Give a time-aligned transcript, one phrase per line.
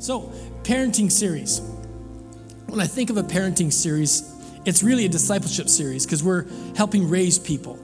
[0.00, 1.60] So, parenting series.
[2.68, 4.34] When I think of a parenting series,
[4.64, 7.76] it's really a discipleship series because we're helping raise people,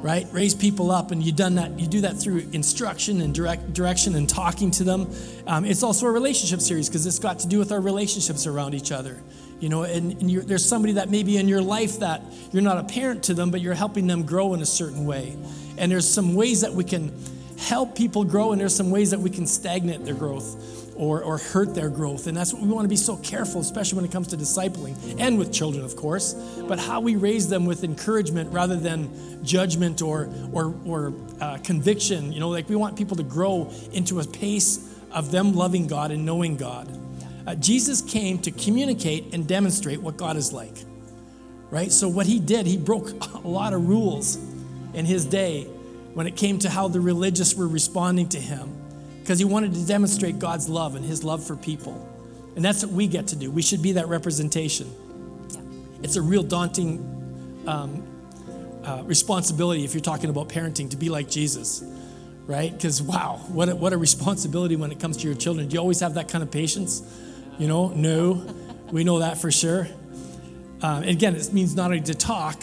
[0.00, 0.24] right?
[0.30, 1.76] Raise people up, and you done that.
[1.76, 5.12] You do that through instruction and direct direction and talking to them.
[5.48, 8.74] Um, it's also a relationship series because it's got to do with our relationships around
[8.74, 9.20] each other.
[9.58, 12.22] You know, and, and there's somebody that maybe in your life that
[12.52, 15.36] you're not a parent to them, but you're helping them grow in a certain way.
[15.76, 17.12] And there's some ways that we can
[17.58, 21.38] help people grow, and there's some ways that we can stagnate their growth or, or
[21.38, 22.26] hurt their growth.
[22.26, 24.96] And that's what we want to be so careful, especially when it comes to discipling
[25.18, 26.34] and with children, of course,
[26.66, 32.32] but how we raise them with encouragement rather than judgment or, or, or uh, conviction.
[32.32, 36.10] You know, like we want people to grow into a pace of them loving God
[36.10, 36.88] and knowing God.
[37.46, 40.76] Uh, Jesus came to communicate and demonstrate what God is like,
[41.70, 41.90] right?
[41.90, 44.36] So, what he did, he broke a lot of rules
[44.92, 45.64] in his day
[46.12, 48.77] when it came to how the religious were responding to him
[49.28, 52.08] because he wanted to demonstrate God's love and his love for people.
[52.56, 53.50] And that's what we get to do.
[53.50, 54.90] We should be that representation.
[55.50, 55.60] Yeah.
[56.02, 58.06] It's a real daunting um,
[58.82, 61.84] uh, responsibility if you're talking about parenting to be like Jesus,
[62.46, 62.72] right?
[62.72, 65.68] Because, wow, what a, what a responsibility when it comes to your children.
[65.68, 67.02] Do you always have that kind of patience?
[67.58, 68.32] You know, no,
[68.90, 69.88] we know that for sure.
[70.80, 72.62] Um, and again, it means not only to talk,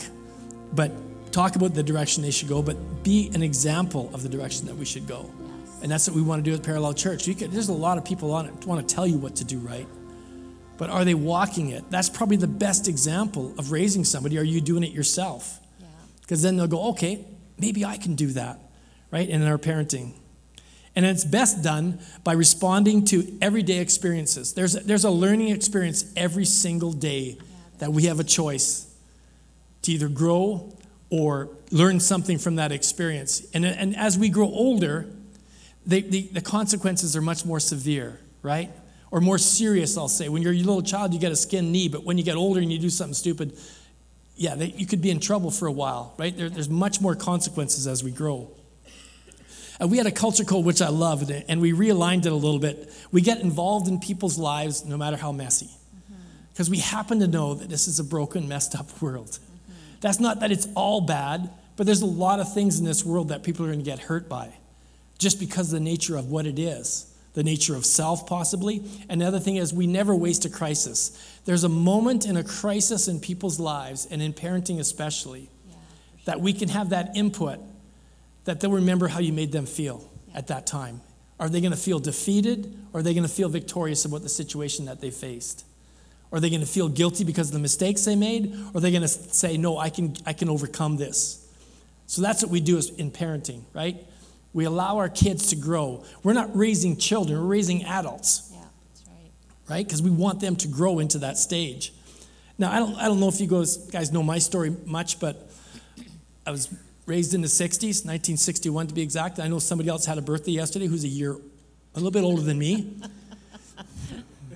[0.73, 0.91] but
[1.31, 4.77] talk about the direction they should go, but be an example of the direction that
[4.77, 5.29] we should go.
[5.85, 7.25] And that's what we want to do at Parallel Church.
[7.25, 9.59] Could, there's a lot of people on it want to tell you what to do
[9.59, 9.85] right.
[10.79, 11.83] But are they walking it?
[11.91, 14.39] That's probably the best example of raising somebody.
[14.39, 15.59] Are you doing it yourself?
[16.21, 16.47] Because yeah.
[16.47, 17.23] then they'll go, okay,
[17.59, 18.59] maybe I can do that,
[19.11, 19.29] right?
[19.29, 20.13] And in our parenting.
[20.95, 24.55] And it's best done by responding to everyday experiences.
[24.55, 27.37] There's a, there's a learning experience every single day
[27.77, 28.91] that we have a choice
[29.83, 30.75] to either grow
[31.11, 33.45] or learn something from that experience.
[33.53, 35.11] And, and as we grow older,
[35.85, 38.71] the, the, the consequences are much more severe, right?
[39.11, 40.29] Or more serious, I'll say.
[40.29, 42.59] When you're a little child, you get a skinned knee, but when you get older
[42.59, 43.57] and you do something stupid,
[44.35, 46.35] yeah, they, you could be in trouble for a while, right?
[46.35, 48.49] There, there's much more consequences as we grow.
[49.79, 52.59] Uh, we had a culture code which I loved, and we realigned it a little
[52.59, 52.91] bit.
[53.11, 55.69] We get involved in people's lives no matter how messy,
[56.51, 56.71] because mm-hmm.
[56.71, 59.27] we happen to know that this is a broken, messed up world.
[59.27, 59.73] Mm-hmm.
[60.01, 63.29] That's not that it's all bad, but there's a lot of things in this world
[63.29, 64.51] that people are going to get hurt by
[65.17, 68.81] just because of the nature of what it is the nature of self, possibly.
[69.09, 71.39] And the other thing is, we never waste a crisis.
[71.45, 75.81] There's a moment in a crisis in people's lives, and in parenting especially, yeah, sure.
[76.25, 77.59] that we can have that input
[78.45, 80.37] that they'll remember how you made them feel yeah.
[80.37, 81.01] at that time.
[81.39, 84.29] Are they going to feel defeated, or are they going to feel victorious about the
[84.29, 85.65] situation that they faced?
[86.31, 88.91] Are they going to feel guilty because of the mistakes they made, or are they
[88.91, 91.41] going to say, No, I can, I can overcome this?
[92.07, 93.97] So that's what we do in parenting, right?
[94.55, 96.05] We allow our kids to grow.
[96.23, 98.49] We're not raising children, we're raising adults.
[98.53, 99.31] Yeah, that's right.
[99.69, 99.85] Right?
[99.85, 101.93] Because we want them to grow into that stage.
[102.57, 105.51] Now, I don't, I don't know if you guys know my story much, but
[106.47, 106.73] I was
[107.05, 109.41] raised in the 60s, 1961 to be exact.
[109.41, 112.41] I know somebody else had a birthday yesterday who's a year, a little bit older
[112.41, 112.95] than me.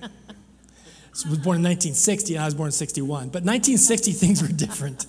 [1.12, 3.28] so was born in 1960 and I was born in 61.
[3.28, 5.04] But 1960 things were different.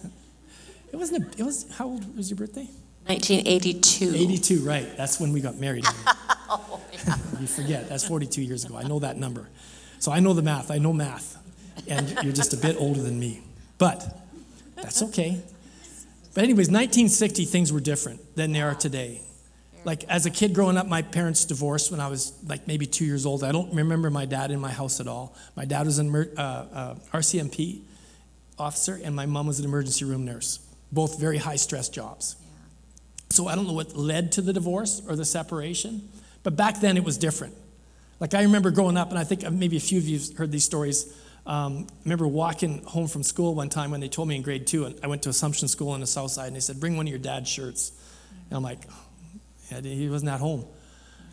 [0.91, 2.67] It wasn't, a, it was, how old was your birthday?
[3.05, 4.13] 1982.
[4.15, 4.97] 82, right.
[4.97, 5.85] That's when we got married.
[6.49, 7.15] oh, yeah.
[7.39, 8.77] you forget, that's 42 years ago.
[8.77, 9.49] I know that number.
[9.99, 10.71] So I know the math.
[10.71, 11.37] I know math.
[11.87, 13.41] And you're just a bit older than me.
[13.77, 14.17] But
[14.75, 15.41] that's okay.
[16.33, 19.21] But, anyways, 1960, things were different than they are today.
[19.83, 23.05] Like, as a kid growing up, my parents divorced when I was like maybe two
[23.05, 23.43] years old.
[23.43, 25.35] I don't remember my dad in my house at all.
[25.55, 27.81] My dad was an uh, uh, RCMP
[28.59, 30.59] officer, and my mom was an emergency room nurse.
[30.91, 32.35] Both very high stress jobs.
[33.31, 36.09] So I don't know what led to the divorce or the separation,
[36.43, 37.55] but back then it was different.
[38.19, 40.51] Like I remember growing up, and I think maybe a few of you have heard
[40.51, 41.11] these stories.
[41.45, 44.67] Um, I remember walking home from school one time when they told me in grade
[44.67, 46.97] two, and I went to Assumption School on the south side, and they said, Bring
[46.97, 47.93] one of your dad's shirts.
[48.49, 48.79] And I'm like,
[49.71, 50.65] yeah, he wasn't at home.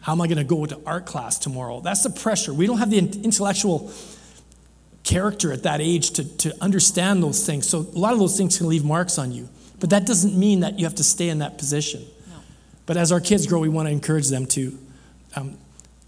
[0.00, 1.80] How am I going to go to art class tomorrow?
[1.80, 2.54] That's the pressure.
[2.54, 3.92] We don't have the intellectual
[5.02, 7.68] character at that age to, to understand those things.
[7.68, 9.48] So a lot of those things can leave marks on you.
[9.80, 12.04] But that doesn't mean that you have to stay in that position.
[12.28, 12.36] No.
[12.86, 14.78] But as our kids grow, we want to encourage them to,
[15.36, 15.58] um,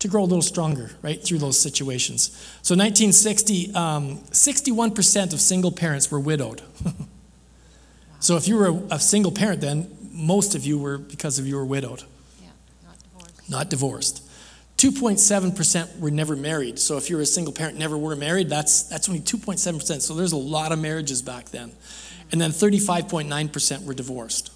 [0.01, 2.31] to grow a little stronger, right, through those situations.
[2.63, 6.63] So 1960, um, 61% of single parents were widowed.
[6.85, 6.93] wow.
[8.23, 11.47] So if you were a, a, single parent then, most of you were because of
[11.47, 12.03] you were widowed.
[12.39, 12.49] Yeah,
[12.85, 13.51] not divorced.
[13.51, 14.31] Not divorced.
[14.81, 16.79] 2.7% were never married.
[16.79, 20.01] So if you're a single parent, never were married, that's, that's only 2.7%.
[20.01, 21.73] So there's a lot of marriages back then.
[22.33, 24.53] And then 35.9% were divorced.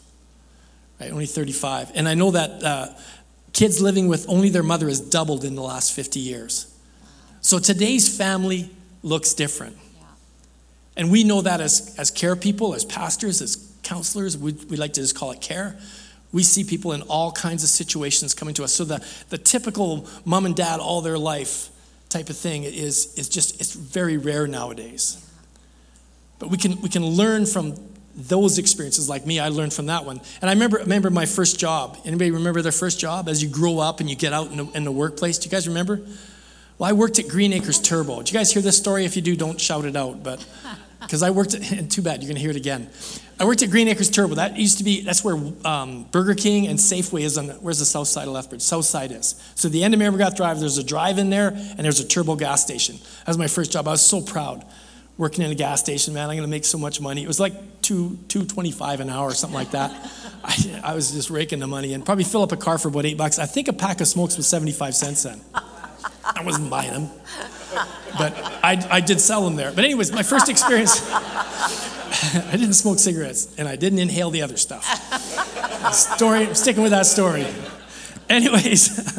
[1.00, 1.93] Right, only 35.
[1.94, 2.88] And I know that uh,
[3.53, 6.73] kids living with only their mother has doubled in the last 50 years.
[7.41, 8.71] So today's family
[9.03, 9.76] looks different.
[9.76, 10.06] Yeah.
[10.97, 14.93] And we know that as, as care people, as pastors, as counselors, we, we like
[14.94, 15.77] to just call it care.
[16.32, 18.73] We see people in all kinds of situations coming to us.
[18.73, 21.69] So the, the typical mom and dad all their life
[22.09, 25.20] type of thing is, is just, it's very rare nowadays.
[26.44, 27.75] But we can, we can learn from
[28.14, 29.41] those experiences like me.
[29.41, 30.20] I learned from that one.
[30.43, 31.96] And I remember, remember my first job.
[32.05, 34.67] Anybody remember their first job as you grow up and you get out in the,
[34.73, 35.38] in the workplace?
[35.38, 36.02] Do you guys remember?
[36.76, 38.20] Well, I worked at Green Acres Turbo.
[38.20, 39.06] do you guys hear this story?
[39.06, 40.23] If you do, don't shout it out.
[40.23, 40.46] But
[41.00, 42.91] because I worked at, too bad, you're going to hear it again.
[43.41, 44.35] I worked at Green Acres Turbo.
[44.35, 47.79] That used to be, that's where um, Burger King and Safeway is on, the, where's
[47.79, 48.61] the south side of Lethbridge?
[48.61, 49.35] South side is.
[49.55, 52.06] So the end of Mayor Magrath Drive, there's a drive in there and there's a
[52.06, 52.96] turbo gas station.
[52.96, 53.88] That was my first job.
[53.88, 54.62] I was so proud
[55.17, 56.31] working in a gas station, man.
[56.31, 57.23] I'm to make so much money.
[57.23, 57.53] It was like
[57.83, 59.91] two, 225 an hour or something like that.
[60.45, 63.07] I, I was just raking the money and probably fill up a car for about
[63.07, 63.39] eight bucks.
[63.39, 65.41] I think a pack of smokes was 75 cents then.
[66.25, 67.11] I wasn't buying them.
[68.19, 69.73] But I, I did sell them there.
[69.73, 74.57] But, anyways, my first experience, I didn't smoke cigarettes and I didn't inhale the other
[74.57, 74.85] stuff.
[75.93, 77.47] Story, I'm sticking with that story.
[78.29, 79.19] Anyways,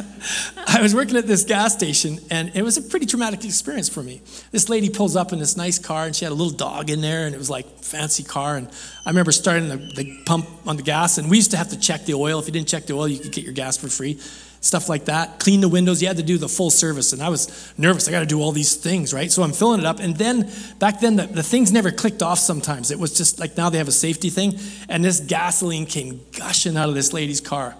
[0.67, 4.01] I was working at this gas station and it was a pretty traumatic experience for
[4.01, 4.21] me.
[4.51, 7.01] This lady pulls up in this nice car and she had a little dog in
[7.01, 8.57] there and it was like fancy car.
[8.57, 8.67] And
[9.05, 11.79] I remember starting the, the pump on the gas and we used to have to
[11.79, 12.39] check the oil.
[12.39, 14.19] If you didn't check the oil, you could get your gas for free
[14.65, 15.39] stuff like that.
[15.39, 16.01] Clean the windows.
[16.01, 17.13] You had to do the full service.
[17.13, 18.07] And I was nervous.
[18.07, 19.31] I got to do all these things, right?
[19.31, 19.99] So I'm filling it up.
[19.99, 22.91] And then back then, the, the things never clicked off sometimes.
[22.91, 24.57] It was just like now they have a safety thing.
[24.89, 27.75] And this gasoline came gushing out of this lady's car.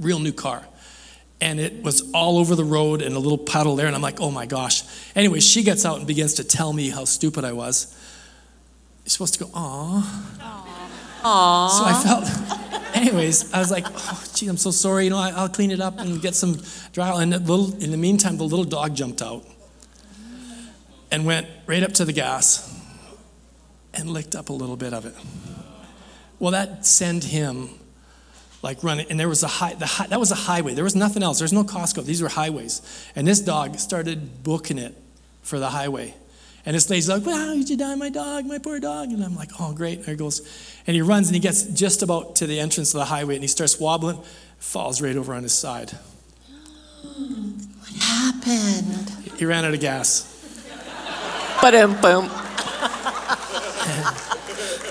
[0.00, 0.66] Real new car.
[1.40, 3.86] And it was all over the road and a little puddle there.
[3.86, 4.82] And I'm like, oh my gosh.
[5.14, 7.96] Anyway, she gets out and begins to tell me how stupid I was.
[9.04, 10.60] You're supposed to go, aw.
[11.22, 11.70] Aww.
[11.70, 15.04] So I felt, anyways, I was like, oh, gee, I'm so sorry.
[15.04, 16.60] You know, I, will clean it up and get some
[16.92, 17.22] dry.
[17.22, 19.44] And the little, in the meantime, the little dog jumped out
[21.10, 22.66] and went right up to the gas
[23.92, 25.14] and licked up a little bit of it.
[26.38, 27.79] Well, that sent him
[28.62, 30.74] like running, and there was a high, the high, that was a highway.
[30.74, 31.38] There was nothing else.
[31.38, 32.04] There's no Costco.
[32.04, 32.82] These were highways,
[33.16, 34.94] and this dog started booking it
[35.42, 36.14] for the highway.
[36.66, 39.08] And this lady's like, wow, did you die, my dog, my poor dog?
[39.08, 39.98] And I'm like, oh, great.
[39.98, 40.42] And there he goes.
[40.86, 43.42] And he runs and he gets just about to the entrance of the highway and
[43.42, 44.20] he starts wobbling,
[44.58, 45.90] falls right over on his side.
[47.00, 49.08] What happened?
[49.38, 50.26] He ran out of gas.
[51.62, 52.30] Boom, boom.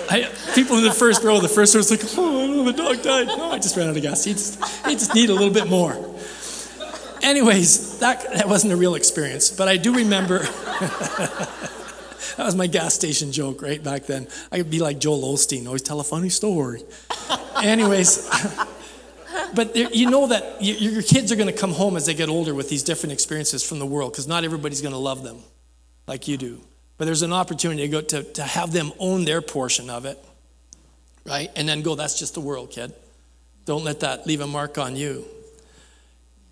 [0.09, 3.27] I, people in the first row, the first row was like, oh, the dog died.
[3.27, 4.23] No, I just ran out of gas.
[4.23, 5.93] He just, he just needed a little bit more.
[7.21, 12.93] Anyways, that, that wasn't a real experience, but I do remember that was my gas
[12.93, 14.27] station joke right back then.
[14.51, 16.81] I could be like Joel Osteen, always tell a funny story.
[17.61, 18.29] Anyways,
[19.53, 22.13] but there, you know that your, your kids are going to come home as they
[22.13, 25.23] get older with these different experiences from the world because not everybody's going to love
[25.23, 25.39] them
[26.07, 26.61] like you do.
[26.99, 30.19] But there's an opportunity to go to, to have them own their portion of it,
[31.25, 31.49] right?
[31.55, 32.93] And then go, that's just the world, kid.
[33.65, 35.25] Don't let that leave a mark on you.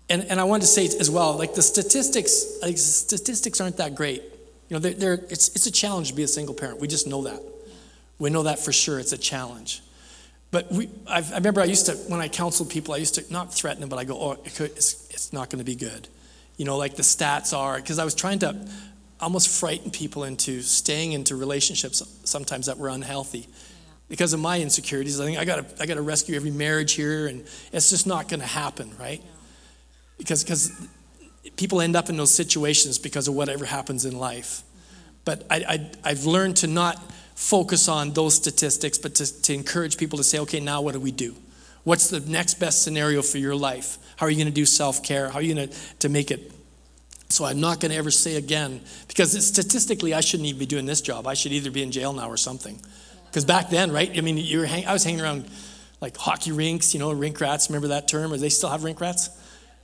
[0.08, 3.94] And, and I wanted to say as well, like the statistics, like statistics aren't that
[3.94, 4.22] great.
[4.22, 6.80] You know, they're, they're, it's, it's a challenge to be a single parent.
[6.80, 7.42] We just know that.
[8.18, 8.98] We know that for sure.
[8.98, 9.82] It's a challenge.
[10.50, 13.32] But we, I've, i remember I used to, when I counseled people, I used to
[13.32, 15.74] not threaten them, but I go, oh, it could, it's, it's not going to be
[15.74, 16.08] good.
[16.56, 18.66] You know, like the stats are, because I was trying to
[19.20, 23.48] almost frighten people into staying into relationships sometimes that were unhealthy.
[24.08, 27.26] Because of my insecurities, I think I gotta, I got to rescue every marriage here,
[27.26, 29.22] and it's just not going to happen, right?
[30.16, 30.88] Because because
[31.56, 34.62] people end up in those situations because of whatever happens in life.
[35.24, 36.96] But I, I, have learned to not
[37.34, 41.00] focus on those statistics, but to, to encourage people to say, okay, now what do
[41.00, 41.36] we do?
[41.84, 43.98] What's the next best scenario for your life?
[44.16, 45.28] How are you going to do self care?
[45.28, 46.52] How are you going to, to make it?
[47.30, 50.86] So I'm not going to ever say again, because statistically, I shouldn't even be doing
[50.86, 51.26] this job.
[51.26, 52.80] I should either be in jail now or something.
[53.26, 54.10] Because back then, right?
[54.16, 55.46] I mean, you were hang, I was hanging around
[56.00, 57.68] like hockey rinks, you know, rink rats.
[57.68, 58.32] Remember that term?
[58.32, 59.28] Or they still have rink rats?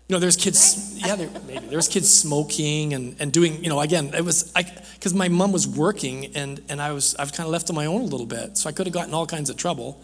[0.08, 1.66] You know, there's kids, yeah, there, maybe.
[1.66, 4.52] There was kids smoking and, and doing, you know, again, it was,
[4.94, 7.86] because my mom was working and, and I was, I've kind of left on my
[7.86, 8.56] own a little bit.
[8.56, 10.02] So I could have gotten all kinds of trouble.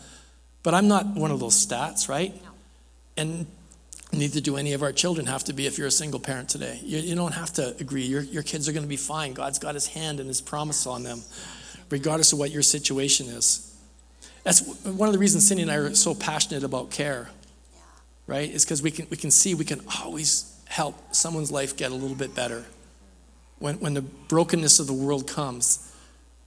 [0.62, 2.34] But I'm not one of those stats, right?
[3.16, 3.46] And
[4.12, 6.80] neither do any of our children have to be if you're a single parent today.
[6.82, 8.02] You, you don't have to agree.
[8.02, 9.32] Your, your kids are going to be fine.
[9.32, 11.22] God's got his hand and his promise on them,
[11.90, 13.66] regardless of what your situation is.
[14.42, 17.30] That's one of the reasons Cindy and I are so passionate about care
[18.30, 18.48] right?
[18.48, 21.94] Is because we can, we can see we can always help someone's life get a
[21.94, 22.64] little bit better.
[23.58, 25.92] When, when the brokenness of the world comes,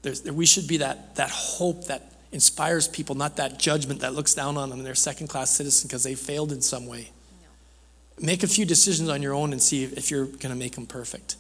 [0.02, 4.34] there's, we should be that, that hope that inspires people, not that judgment that looks
[4.34, 7.12] down on them and they're second class citizens because they failed in some way.
[8.22, 10.86] Make a few decisions on your own and see if you're going to make them
[10.86, 11.36] perfect.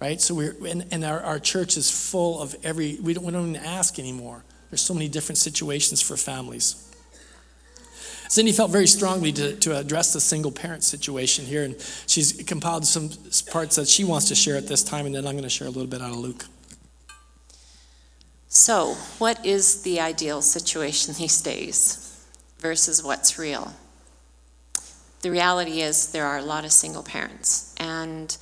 [0.00, 0.20] right?
[0.20, 3.50] So we're, and, and our, our church is full of every, we don't, we don't
[3.50, 4.44] even ask anymore.
[4.70, 6.80] There's so many different situations for families.
[8.28, 12.86] Cindy felt very strongly to, to address the single parent situation here, and she's compiled
[12.86, 13.10] some
[13.50, 15.68] parts that she wants to share at this time, and then I'm going to share
[15.68, 16.46] a little bit out of Luke.
[18.48, 22.24] So, what is the ideal situation these days
[22.58, 23.72] versus what's real?
[25.24, 28.36] The reality is there are a lot of single parents, and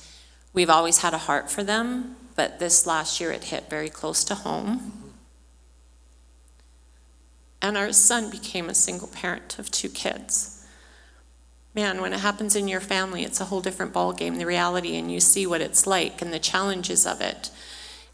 [0.51, 4.25] we've always had a heart for them, but this last year it hit very close
[4.25, 5.13] to home.
[7.61, 10.67] And our son became a single parent of two kids.
[11.73, 15.09] Man, when it happens in your family, it's a whole different ballgame, the reality, and
[15.09, 17.49] you see what it's like and the challenges of it.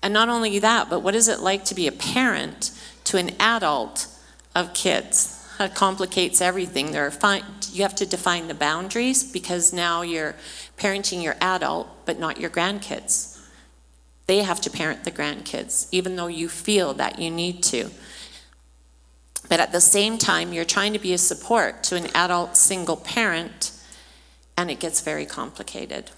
[0.03, 2.69] And not only that, but what is it like to be a parent
[3.05, 4.05] to an adult
[4.53, 5.38] of kids?
[5.59, 6.93] That complicates everything.
[6.93, 7.41] There are
[7.73, 10.35] you have to define the boundaries because now you're
[10.77, 13.37] parenting your adult, but not your grandkids.
[14.25, 17.89] They have to parent the grandkids, even though you feel that you need to.
[19.49, 22.95] But at the same time, you're trying to be a support to an adult single
[22.95, 23.73] parent,
[24.55, 26.11] and it gets very complicated.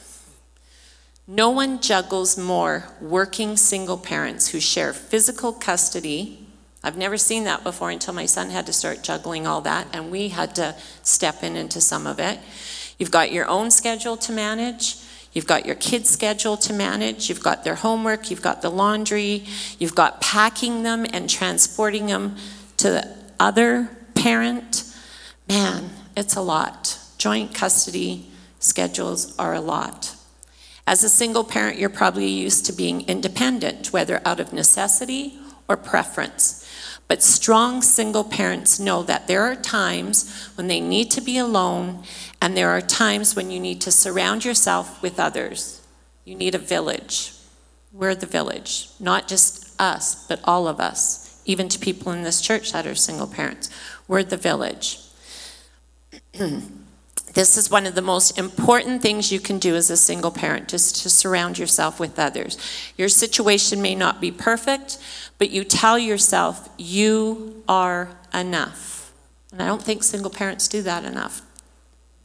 [1.26, 6.41] No one juggles more working single parents who share physical custody.
[6.84, 10.10] I've never seen that before until my son had to start juggling all that, and
[10.12, 12.40] we had to step in into some of it.
[12.98, 14.98] You've got your own schedule to manage.
[15.34, 17.30] You've got your kids' schedule to manage.
[17.30, 18.30] You've got their homework.
[18.30, 19.46] You've got the laundry.
[19.80, 22.36] You've got packing them and transporting them
[22.78, 24.84] to the other parent.
[25.48, 27.00] Man, it's a lot.
[27.18, 30.16] Joint custody schedules are a lot.
[30.86, 35.78] As a single parent, you're probably used to being independent, whether out of necessity or
[35.78, 36.61] preference.
[37.12, 42.04] But strong single parents know that there are times when they need to be alone,
[42.42, 45.82] and there are times when you need to surround yourself with others.
[46.24, 47.34] You need a village.
[47.92, 52.40] We're the village, not just us, but all of us, even to people in this
[52.40, 53.70] church that are single parents.
[54.08, 55.00] We're the village.
[57.34, 60.68] This is one of the most important things you can do as a single parent,
[60.68, 62.58] just to surround yourself with others.
[62.98, 64.98] Your situation may not be perfect,
[65.38, 69.14] but you tell yourself you are enough.
[69.52, 71.42] And I don't think single parents do that enough.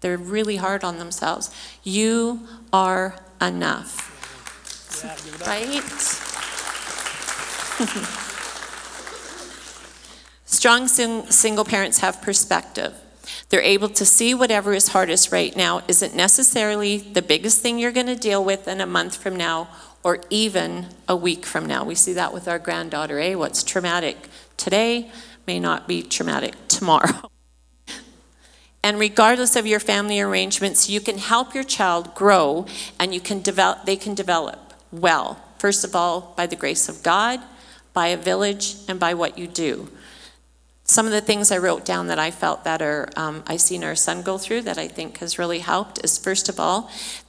[0.01, 1.51] They're really hard on themselves.
[1.83, 4.13] You are enough.
[5.47, 5.83] right?
[10.47, 12.95] Strong sing- single parents have perspective.
[13.49, 17.93] They're able to see whatever is hardest right now isn't necessarily the biggest thing you're
[17.93, 19.69] going to deal with in a month from now
[20.03, 21.85] or even a week from now.
[21.85, 23.35] We see that with our granddaughter, eh?
[23.35, 25.11] What's traumatic today
[25.47, 27.31] may not be traumatic tomorrow.
[28.87, 32.67] And regardless of your family arrangements, you can help your child grow
[33.01, 35.43] and you can develop they can develop well.
[35.59, 37.41] First of all, by the grace of God,
[37.93, 39.89] by a village, and by what you do
[40.89, 43.83] some of the things I wrote down that I felt that are um, I seen
[43.83, 46.83] our son go through that I think has really helped is first of all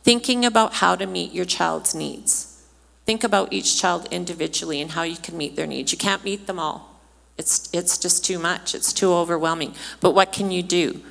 [0.04, 2.64] thinking about how to meet your child's needs.
[3.06, 5.92] Think about each child individually and how you can meet their needs.
[5.92, 7.02] You can't meet them all.
[7.38, 8.76] It's it's just too much.
[8.76, 9.74] It's too overwhelming.
[10.02, 11.02] But what can you do?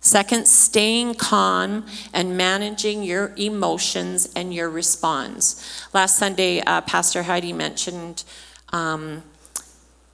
[0.00, 5.86] Second, staying calm and managing your emotions and your response.
[5.92, 8.24] Last Sunday, uh, Pastor Heidi mentioned.
[8.72, 9.22] Um,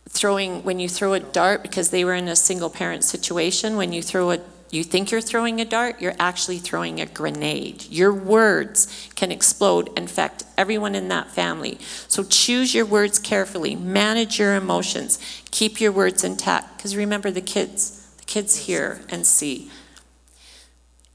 [0.08, 3.92] throwing when you throw a dart because they were in a single parent situation when
[3.92, 4.38] you throw a
[4.70, 9.88] you think you're throwing a dart you're actually throwing a grenade your words can explode
[9.96, 15.18] and affect everyone in that family so choose your words carefully manage your emotions
[15.50, 19.70] keep your words intact because remember the kids the kids hear and see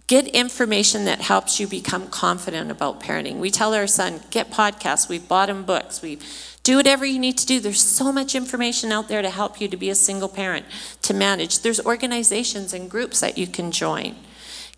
[0.08, 3.38] Get information that helps you become confident about parenting.
[3.38, 5.08] We tell our son, get podcasts.
[5.08, 6.02] We've bought him books.
[6.02, 6.22] We've
[6.64, 7.60] do whatever you need to do.
[7.60, 10.66] There's so much information out there to help you to be a single parent,
[11.02, 11.60] to manage.
[11.60, 14.16] There's organizations and groups that you can join.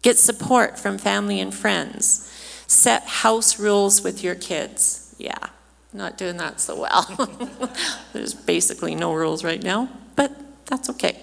[0.01, 2.31] Get support from family and friends.
[2.67, 5.15] Set house rules with your kids.
[5.19, 5.47] Yeah,
[5.93, 7.71] not doing that so well.
[8.13, 10.31] There's basically no rules right now, but
[10.65, 11.19] that's okay.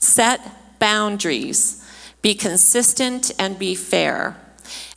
[0.00, 0.40] Set
[0.80, 1.84] boundaries.
[2.22, 4.36] Be consistent and be fair.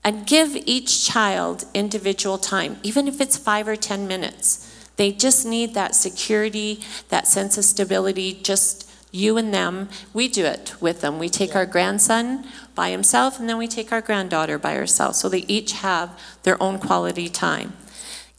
[0.03, 4.68] And give each child individual time, even if it's five or 10 minutes.
[4.99, 9.87] They just need that security, that sense of stability, just you and them.
[10.13, 11.19] We do it with them.
[11.19, 15.15] We take our grandson by himself, and then we take our granddaughter by herself.
[15.15, 17.77] So they each have their own quality time.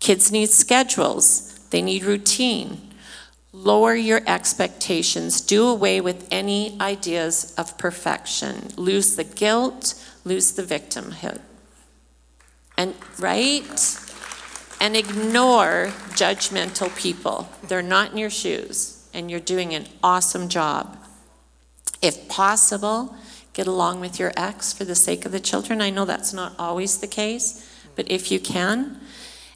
[0.00, 2.90] Kids need schedules, they need routine.
[3.54, 5.40] Lower your expectations.
[5.40, 8.68] Do away with any ideas of perfection.
[8.76, 9.94] Lose the guilt,
[10.26, 11.40] lose the victimhood.
[12.76, 14.09] And, right?
[14.80, 17.48] And ignore judgmental people.
[17.62, 20.96] They're not in your shoes, and you're doing an awesome job.
[22.02, 23.14] If possible,
[23.52, 25.82] get along with your ex for the sake of the children.
[25.82, 28.98] I know that's not always the case, but if you can.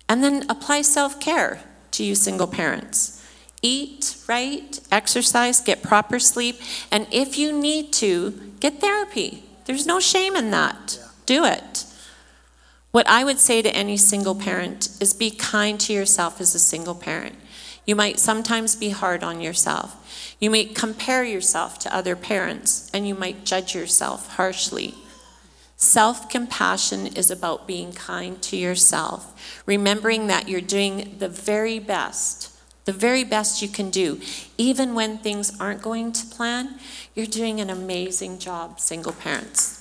[0.09, 1.63] And then apply self care
[1.93, 3.23] to you single parents.
[3.63, 9.43] Eat right, exercise, get proper sleep, and if you need to, get therapy.
[9.65, 10.99] There's no shame in that.
[11.25, 11.84] Do it.
[12.95, 16.61] What I would say to any single parent is be kind to yourself as a
[16.61, 17.35] single parent.
[17.85, 20.37] You might sometimes be hard on yourself.
[20.39, 24.95] You might compare yourself to other parents, and you might judge yourself harshly.
[25.77, 32.57] Self compassion is about being kind to yourself, remembering that you're doing the very best,
[32.85, 34.21] the very best you can do.
[34.57, 36.79] Even when things aren't going to plan,
[37.17, 39.74] you're doing an amazing job, single parents.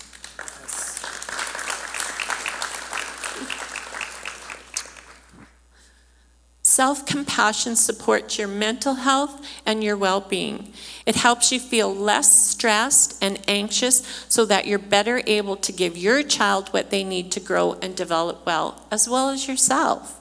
[6.73, 10.73] Self compassion supports your mental health and your well being.
[11.05, 15.95] It helps you feel less stressed and anxious so that you're better able to give
[15.95, 20.19] your child what they need to grow and develop well, as well as yourself.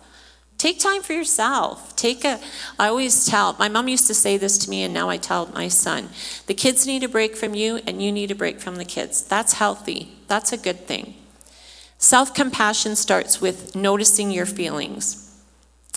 [0.59, 1.97] Take time for yourself.
[1.97, 2.38] Take a,
[2.78, 5.47] I always tell, my mom used to say this to me, and now I tell
[5.54, 6.11] my son
[6.49, 9.23] the kids need a break from you, and you need a break from the kids.
[9.23, 11.14] That's healthy, that's a good thing.
[11.97, 15.32] Self compassion starts with noticing your feelings.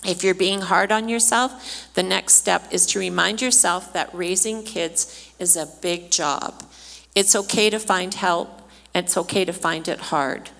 [0.05, 4.63] If you're being hard on yourself, the next step is to remind yourself that raising
[4.63, 6.63] kids is a big job.
[7.15, 8.61] It's okay to find help,
[8.93, 10.51] and it's okay to find it hard.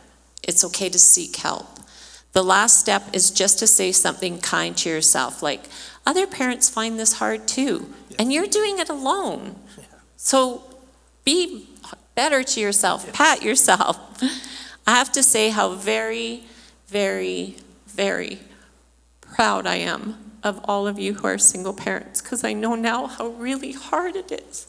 [0.42, 1.68] It's okay to seek help.
[2.34, 5.66] The last step is just to say something kind to yourself, like,
[6.06, 9.56] other parents find this hard too, and you're doing it alone.
[10.18, 10.64] So
[11.24, 11.68] be
[12.16, 13.98] better to yourself, pat yourself.
[14.88, 16.44] I have to say how very,
[16.88, 18.40] very, very
[19.36, 23.08] proud I am of all of you who are single parents because I know now
[23.08, 24.66] how really hard it is.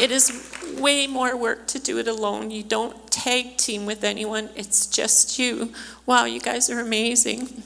[0.00, 0.30] It is
[0.78, 2.52] way more work to do it alone.
[2.52, 5.72] You don't tag team with anyone, it's just you.
[6.04, 7.64] Wow, you guys are amazing.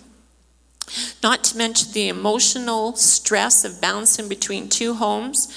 [1.23, 5.53] Not to mention the emotional stress of bouncing between two homes.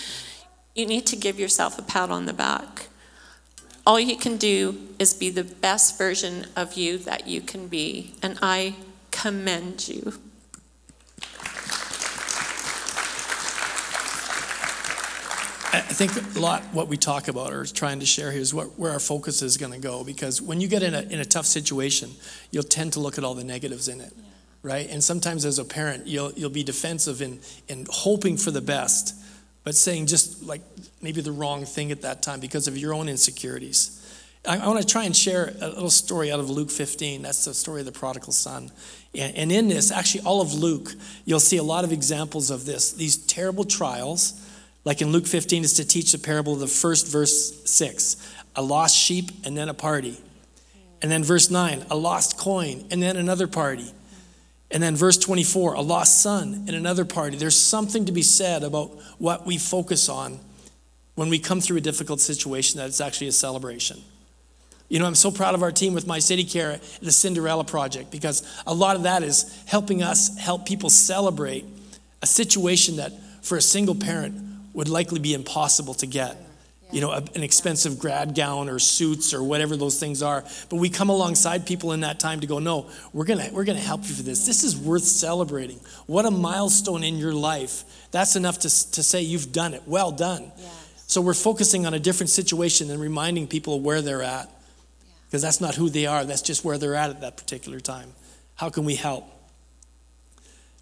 [0.75, 2.87] You need to give yourself a pat on the back.
[3.85, 8.13] All you can do is be the best version of you that you can be,
[8.21, 8.75] and I
[9.11, 10.13] commend you.
[15.73, 18.79] I think a lot what we talk about or trying to share here is what,
[18.79, 20.03] where our focus is going to go.
[20.03, 22.11] Because when you get in a, in a tough situation,
[22.51, 24.23] you'll tend to look at all the negatives in it, yeah.
[24.61, 24.89] right?
[24.89, 29.15] And sometimes as a parent, you'll, you'll be defensive in, in hoping for the best,
[29.63, 30.61] but saying just like
[31.01, 33.99] maybe the wrong thing at that time because of your own insecurities.
[34.47, 37.21] I, I want to try and share a little story out of Luke 15.
[37.21, 38.71] That's the story of the prodigal son.
[39.15, 40.93] And, and in this, actually, all of Luke,
[41.25, 42.91] you'll see a lot of examples of this.
[42.91, 44.39] These terrible trials
[44.85, 48.17] like in Luke 15, is to teach the parable of the first verse 6
[48.55, 50.15] a lost sheep and then a party.
[51.01, 53.91] And then verse 9, a lost coin and then another party.
[54.73, 57.37] And then verse 24, a lost son and another party.
[57.37, 60.39] There's something to be said about what we focus on
[61.13, 64.01] when we come through a difficult situation that it's actually a celebration.
[64.89, 68.09] You know, I'm so proud of our team with My City Care, the Cinderella Project,
[68.09, 71.65] because a lot of that is helping us help people celebrate
[72.23, 73.11] a situation that
[73.43, 74.35] for a single parent
[74.73, 76.35] would likely be impossible to get.
[76.93, 80.43] You know, an expensive grad gown or suits or whatever those things are.
[80.69, 83.79] But we come alongside people in that time to go, no, we're gonna, we're gonna
[83.79, 84.45] help you for this.
[84.45, 85.79] This is worth celebrating.
[86.05, 87.83] What a milestone in your life.
[88.11, 89.81] That's enough to, to say you've done it.
[89.87, 90.51] Well done.
[91.07, 94.49] So we're focusing on a different situation and reminding people where they're at.
[95.25, 98.13] Because that's not who they are, that's just where they're at at that particular time.
[98.53, 99.25] How can we help?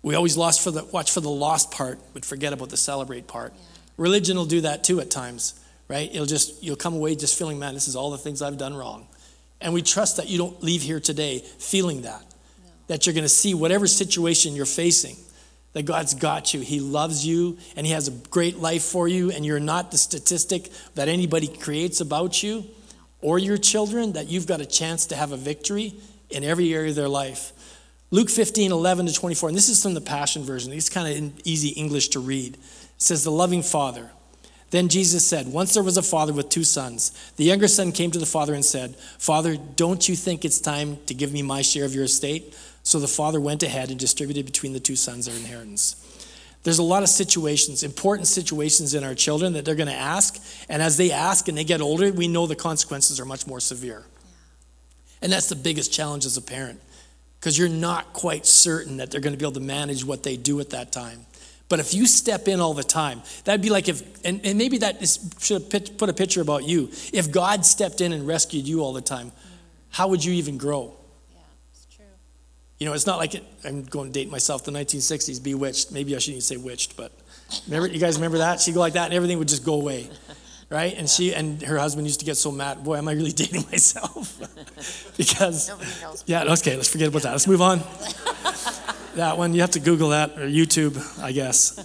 [0.03, 3.27] We always lost for the, watch for the lost part, but forget about the celebrate
[3.27, 3.53] part.
[3.55, 3.61] Yeah.
[3.97, 5.53] Religion will do that too at times,
[5.91, 6.09] right?
[6.09, 8.73] It'll just, you'll come away just feeling, man, this is all the things I've done
[8.73, 9.07] wrong.
[9.59, 12.21] And we trust that you don't leave here today feeling that,
[12.63, 12.71] no.
[12.87, 15.17] that you're going to see whatever situation you're facing,
[15.73, 16.61] that God's got you.
[16.61, 19.97] He loves you and He has a great life for you, and you're not the
[19.97, 22.63] statistic that anybody creates about you
[23.21, 25.93] or your children, that you've got a chance to have a victory
[26.29, 27.51] in every area of their life.
[28.11, 30.71] Luke 15, 11 to 24, and this is from the Passion Version.
[30.73, 32.57] It's kind of easy English to read
[33.01, 34.11] says the loving father.
[34.71, 37.11] Then Jesus said, Once there was a father with two sons.
[37.35, 40.97] The younger son came to the father and said, Father, don't you think it's time
[41.05, 42.57] to give me my share of your estate?
[42.83, 45.97] So the father went ahead and distributed between the two sons their inheritance.
[46.63, 50.41] There's a lot of situations, important situations in our children that they're going to ask.
[50.69, 53.59] And as they ask and they get older, we know the consequences are much more
[53.59, 54.05] severe.
[55.21, 56.79] And that's the biggest challenge as a parent
[57.39, 60.37] because you're not quite certain that they're going to be able to manage what they
[60.37, 61.25] do at that time.
[61.71, 64.79] But if you step in all the time, that'd be like if, and, and maybe
[64.79, 66.89] that is, should put a picture about you.
[67.13, 69.31] If God stepped in and rescued you all the time,
[69.89, 70.93] how would you even grow?
[71.31, 71.37] Yeah,
[71.71, 72.03] it's true.
[72.77, 75.93] You know, it's not like it, I'm going to date myself, the 1960s, Bewitched.
[75.93, 77.13] Maybe I shouldn't even say witched, but
[77.67, 78.59] remember, you guys remember that?
[78.59, 80.09] She'd go like that and everything would just go away.
[80.69, 80.97] Right?
[80.97, 82.81] And she and her husband used to get so mad.
[82.81, 84.39] Boy, am I really dating myself?
[85.17, 86.23] because, Nobody knows.
[86.25, 87.31] yeah, okay, let's forget about that.
[87.31, 87.81] Let's move on.
[89.15, 91.83] That one, you have to Google that or YouTube, I guess.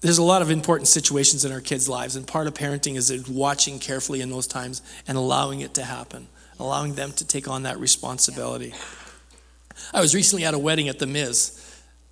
[0.00, 3.28] There's a lot of important situations in our kids' lives, and part of parenting is
[3.28, 6.28] watching carefully in those times and allowing it to happen,
[6.60, 8.74] allowing them to take on that responsibility.
[9.92, 11.62] I was recently at a wedding at the Miz.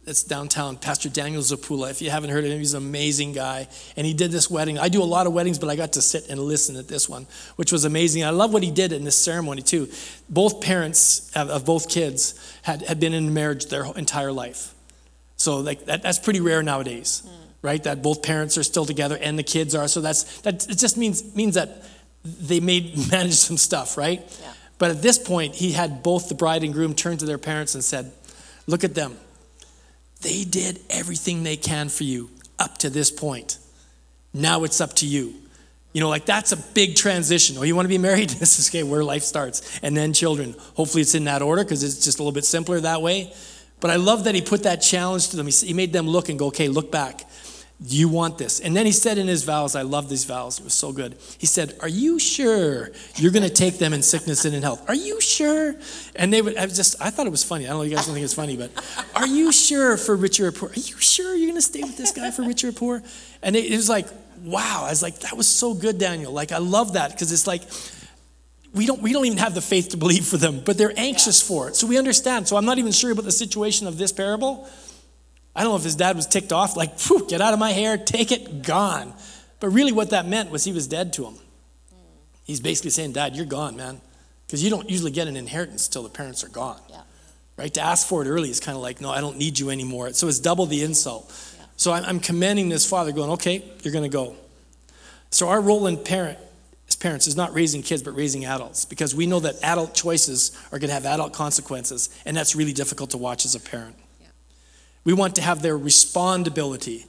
[0.07, 1.91] It's downtown, Pastor Daniel Zapula.
[1.91, 3.69] If you haven't heard of him, he's an amazing guy.
[3.97, 4.79] And he did this wedding.
[4.79, 7.09] I do a lot of weddings, but I got to sit and listen at this
[7.09, 8.23] one, which was amazing.
[8.23, 9.89] I love what he did in this ceremony, too.
[10.29, 14.75] Both parents of, of both kids had, had been in marriage their entire life.
[15.37, 17.31] So like that, that's pretty rare nowadays, mm.
[17.63, 17.83] right?
[17.83, 19.89] That both parents are still together and the kids are.
[19.89, 20.69] So that's that.
[20.69, 21.83] It just means means that
[22.25, 24.21] they made manage some stuff, right?
[24.41, 24.53] Yeah.
[24.79, 27.75] But at this point, he had both the bride and groom turn to their parents
[27.75, 28.13] and said,
[28.67, 29.17] "Look at them.
[30.21, 33.59] They did everything they can for you up to this point.
[34.33, 35.35] Now it's up to you."
[35.95, 37.57] You know, like that's a big transition.
[37.57, 38.31] Oh, you want to be married?
[38.45, 39.79] This is okay, where life starts.
[39.83, 40.55] And then children.
[40.75, 43.33] Hopefully it's in that order because it's just a little bit simpler that way.
[43.81, 45.47] But I love that he put that challenge to them.
[45.47, 47.23] He made them look and go, okay, look back.
[47.87, 48.61] You want this?
[48.61, 51.17] And then he said in his vows, I love these vows, it was so good.
[51.37, 54.89] He said, Are you sure you're going to take them in sickness and in health?
[54.89, 55.75] Are you sure?
[56.17, 57.67] And they would, I was just, I thought it was funny.
[57.67, 58.71] I don't know if you guys don't think it's funny, but
[59.15, 60.71] are you sure for richer or poor?
[60.71, 63.03] Are you sure you're going to stay with this guy for richer or poor?
[63.43, 64.07] And it, it was like,
[64.43, 64.85] wow.
[64.87, 66.33] I was like, that was so good, Daniel.
[66.33, 67.65] Like, I love that because it's like,
[68.73, 71.43] we don't, we don't even have the faith to believe for them, but they're anxious
[71.43, 71.49] yeah.
[71.49, 71.77] for it.
[71.77, 72.49] So we understand.
[72.49, 74.69] So I'm not even sure about the situation of this parable.
[75.55, 77.97] I don't know if his dad was ticked off, like, get out of my hair,
[77.97, 79.15] take it, gone.
[79.61, 81.39] But really, what that meant was he was dead to him.
[82.45, 84.01] He's basically saying, Dad, you're gone, man.
[84.47, 86.81] Because you don't usually get an inheritance till the parents are gone.
[86.91, 87.01] Yeah.
[87.57, 87.73] Right?
[87.75, 90.13] To ask for it early is kind of like, no, I don't need you anymore.
[90.13, 91.33] So it's double the insult.
[91.59, 91.65] Yeah.
[91.77, 94.37] So I'm, I'm commending this father, going, okay, you're going to go.
[95.31, 96.39] So our role in parent
[96.89, 100.51] as parents is not raising kids, but raising adults, because we know that adult choices
[100.71, 103.97] are going to have adult consequences, and that's really difficult to watch as a parent.
[105.05, 107.07] We want to have their respondability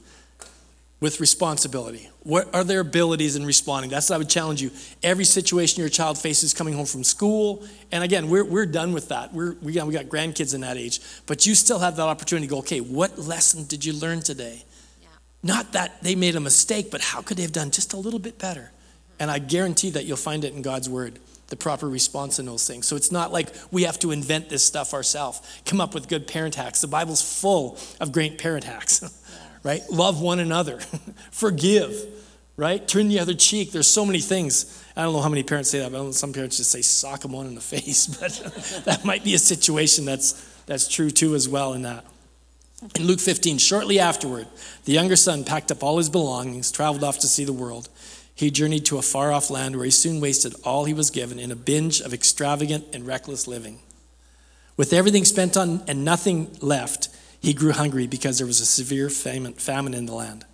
[1.00, 2.08] with responsibility.
[2.22, 3.90] What are their abilities in responding?
[3.90, 4.70] That's what I would challenge you.
[5.02, 9.08] Every situation your child faces coming home from school, and again, we're, we're done with
[9.08, 9.32] that.
[9.32, 12.46] We're, we, got, we got grandkids in that age, but you still have that opportunity
[12.46, 14.64] to go, okay, what lesson did you learn today?
[15.02, 15.08] Yeah.
[15.42, 18.20] Not that they made a mistake, but how could they have done just a little
[18.20, 18.72] bit better?
[19.18, 22.66] And I guarantee that you'll find it in God's word, the proper response in those
[22.66, 22.86] things.
[22.86, 26.26] So it's not like we have to invent this stuff ourselves, come up with good
[26.26, 26.80] parent hacks.
[26.80, 29.02] The Bible's full of great parent hacks,
[29.62, 29.82] right?
[29.90, 30.78] Love one another,
[31.30, 31.94] forgive,
[32.56, 32.86] right?
[32.86, 33.72] Turn the other cheek.
[33.72, 34.84] There's so many things.
[34.96, 37.32] I don't know how many parents say that, but some parents just say sock them
[37.32, 38.06] one in the face.
[38.06, 40.32] But that might be a situation that's,
[40.66, 42.04] that's true too, as well, in that.
[42.94, 44.46] In Luke 15, shortly afterward,
[44.84, 47.88] the younger son packed up all his belongings, traveled off to see the world.
[48.36, 51.38] He journeyed to a far off land where he soon wasted all he was given
[51.38, 53.80] in a binge of extravagant and reckless living.
[54.76, 57.08] With everything spent on and nothing left,
[57.40, 59.54] he grew hungry because there was a severe famine,
[59.94, 60.44] in the land.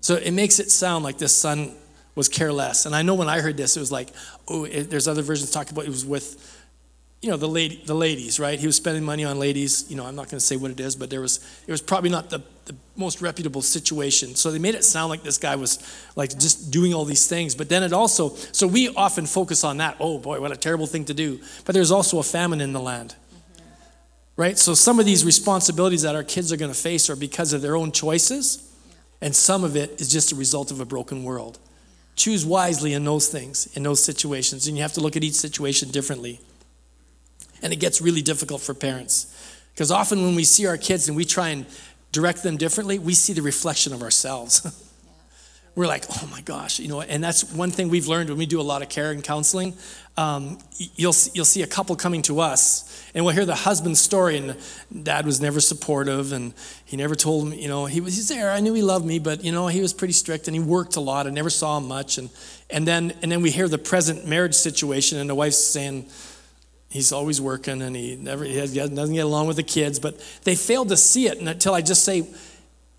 [0.00, 1.76] So it makes it sound like this son
[2.16, 2.84] was careless.
[2.84, 4.08] And I know when I heard this, it was like,
[4.48, 6.59] oh, it, there's other versions talking about it was with
[7.20, 10.06] you know the lady the ladies right he was spending money on ladies you know
[10.06, 12.30] i'm not going to say what it is but there was it was probably not
[12.30, 15.78] the, the most reputable situation so they made it sound like this guy was
[16.16, 19.76] like just doing all these things but then it also so we often focus on
[19.76, 22.72] that oh boy what a terrible thing to do but there's also a famine in
[22.72, 23.62] the land mm-hmm.
[24.36, 27.52] right so some of these responsibilities that our kids are going to face are because
[27.52, 28.94] of their own choices yeah.
[29.26, 31.76] and some of it is just a result of a broken world yeah.
[32.16, 35.34] choose wisely in those things in those situations and you have to look at each
[35.34, 36.40] situation differently
[37.62, 39.34] and it gets really difficult for parents.
[39.74, 41.66] Because often when we see our kids and we try and
[42.12, 44.86] direct them differently, we see the reflection of ourselves.
[45.76, 48.44] We're like, oh my gosh, you know, and that's one thing we've learned when we
[48.44, 49.74] do a lot of care and counseling.
[50.16, 54.36] Um, you'll, you'll see a couple coming to us, and we'll hear the husband's story,
[54.36, 54.56] and
[55.04, 56.52] dad was never supportive, and
[56.84, 58.50] he never told him, you know, he was he's there.
[58.50, 60.96] I knew he loved me, but, you know, he was pretty strict, and he worked
[60.96, 61.28] a lot.
[61.28, 62.18] I never saw him much.
[62.18, 62.30] And,
[62.68, 66.06] and, then, and then we hear the present marriage situation, and the wife's saying,
[66.90, 70.54] he's always working and he never he, doesn't get along with the kids but they
[70.54, 72.26] failed to see it until i just say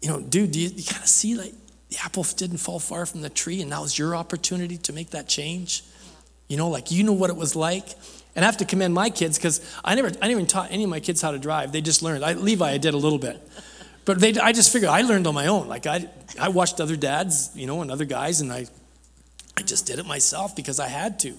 [0.02, 1.54] you know, dude, do you, you kind of see like
[1.90, 5.12] the apple didn't fall far from the tree and now it's your opportunity to make
[5.12, 5.84] that change?
[6.48, 7.88] You know, like you know what it was like.
[8.36, 10.86] And I have to commend my kids because I never, I never even taught any
[10.86, 11.72] of my kids how to drive.
[11.72, 12.24] They just learned.
[12.24, 13.42] I, Levi, I did a little bit.
[14.06, 15.68] But they, I just figured I learned on my own.
[15.68, 18.66] Like I, I watched other dads, you know, and other guys, and I,
[19.58, 21.36] I just did it myself because I had to.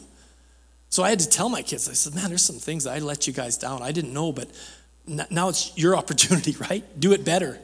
[0.92, 3.26] So I had to tell my kids, I said, man, there's some things I let
[3.26, 3.80] you guys down.
[3.80, 4.50] I didn't know, but
[5.06, 6.84] now it's your opportunity, right?
[7.00, 7.58] Do it better.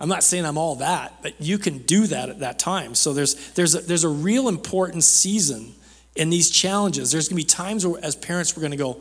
[0.00, 2.96] I'm not saying I'm all that, but you can do that at that time.
[2.96, 5.74] So there's, there's, a, there's a real important season
[6.16, 7.12] in these challenges.
[7.12, 9.00] There's going to be times where, as parents, we're going to go,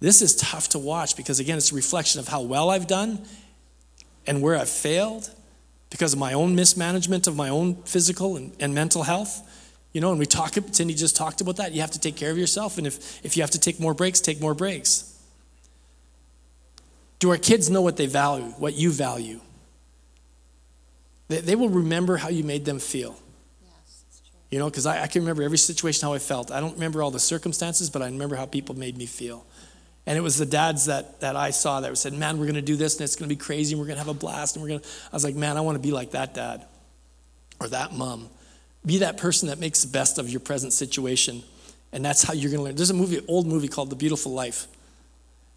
[0.00, 3.24] this is tough to watch because, again, it's a reflection of how well I've done
[4.26, 5.30] and where I've failed
[5.88, 9.46] because of my own mismanagement of my own physical and, and mental health.
[9.92, 11.72] You know, and we talk, Cindy just talked about that.
[11.72, 12.78] You have to take care of yourself.
[12.78, 15.18] And if, if you have to take more breaks, take more breaks.
[17.18, 19.40] Do our kids know what they value, what you value?
[21.28, 23.16] They, they will remember how you made them feel.
[24.50, 26.50] You know, because I, I, can remember every situation how I felt.
[26.50, 29.46] I don't remember all the circumstances, but I remember how people made me feel.
[30.06, 32.62] And it was the dads that, that I saw that said, Man, we're going to
[32.62, 34.56] do this and it's going to be crazy and we're going to have a blast.
[34.56, 36.64] And we're going to, I was like, Man, I want to be like that dad
[37.60, 38.28] or that mom.
[38.84, 41.42] Be that person that makes the best of your present situation.
[41.92, 42.76] And that's how you're going to learn.
[42.76, 44.66] There's a movie, old movie called The Beautiful Life.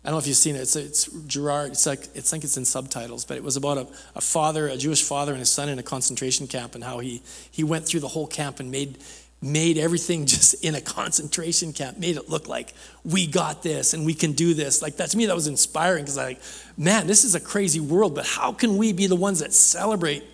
[0.03, 0.59] I don't know if you've seen it.
[0.59, 1.71] It's, it's Gerard.
[1.71, 4.75] It's like it's think it's in subtitles, but it was about a, a father, a
[4.75, 8.01] Jewish father, and his son in a concentration camp, and how he he went through
[8.01, 8.97] the whole camp and made
[9.41, 12.73] made everything just in a concentration camp, made it look like
[13.05, 14.81] we got this and we can do this.
[14.81, 16.41] Like that to me, that was inspiring because I like,
[16.77, 20.25] man, this is a crazy world, but how can we be the ones that celebrate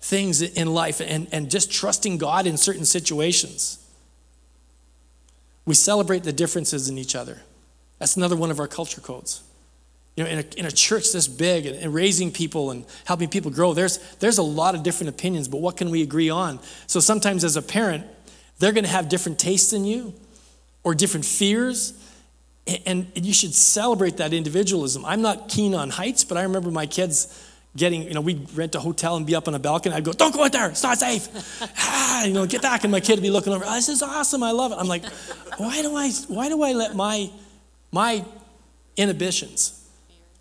[0.00, 3.78] things in life and, and just trusting God in certain situations?
[5.66, 7.42] We celebrate the differences in each other.
[7.98, 9.42] That's another one of our culture codes.
[10.16, 13.28] You know, in a, in a church this big and, and, raising people and helping
[13.28, 16.58] people grow, there's, there's a lot of different opinions, but what can we agree on?
[16.86, 18.04] So sometimes as a parent,
[18.58, 20.12] they're going to have different tastes than you
[20.82, 21.92] or different fears,
[22.66, 25.04] and, and you should celebrate that individualism.
[25.04, 28.74] I'm not keen on heights, but I remember my kids getting, you know, we'd rent
[28.74, 29.94] a hotel and be up on a balcony.
[29.94, 31.28] I'd go, don't go out there, it's not safe.
[31.78, 32.84] ah, you know, get back.
[32.84, 34.76] And my kid would be looking over, oh, this is awesome, I love it.
[34.76, 35.04] I'm like,
[35.56, 37.30] why do I, why do I let my
[37.92, 38.24] my
[38.96, 39.88] inhibitions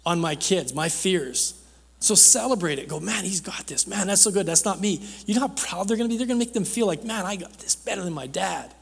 [0.05, 1.55] on my kids, my fears.
[1.99, 2.87] So celebrate it.
[2.87, 3.85] Go, man, he's got this.
[3.85, 4.45] Man, that's so good.
[4.45, 5.01] That's not me.
[5.25, 6.17] You know how proud they're going to be?
[6.17, 8.73] They're going to make them feel like, man, I got this better than my dad.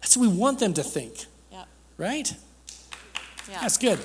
[0.00, 1.26] That's what we want them to think.
[1.52, 1.68] Yep.
[1.98, 2.34] Right?
[3.48, 3.60] Yeah.
[3.60, 3.98] That's good.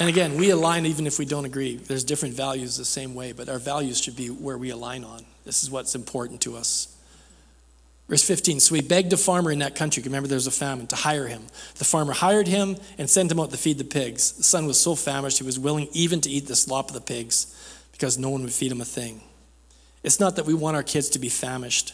[0.00, 1.76] And again, we align even if we don't agree.
[1.76, 5.24] There's different values the same way, but our values should be where we align on.
[5.44, 6.94] This is what's important to us.
[8.08, 10.86] Verse 15, so he begged a farmer in that country, remember there was a famine,
[10.86, 11.42] to hire him.
[11.74, 14.32] The farmer hired him and sent him out to feed the pigs.
[14.32, 17.02] The son was so famished he was willing even to eat the slop of the
[17.02, 17.54] pigs
[17.92, 19.20] because no one would feed him a thing.
[20.02, 21.92] It's not that we want our kids to be famished,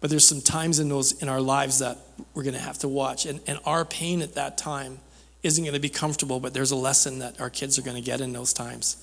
[0.00, 1.98] but there's some times in those in our lives that
[2.32, 3.26] we're going to have to watch.
[3.26, 5.00] And, and our pain at that time
[5.44, 8.02] isn't going to be comfortable, but there's a lesson that our kids are going to
[8.02, 8.96] get in those times.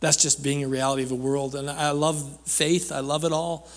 [0.00, 1.56] That's just being a reality of the world.
[1.56, 3.68] And I love faith, I love it all,